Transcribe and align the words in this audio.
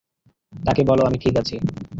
তাকে 0.53 0.81
বলো, 0.83 1.01
আমি 1.05 1.17
ঠিক 1.17 1.35
আছি। 1.37 1.55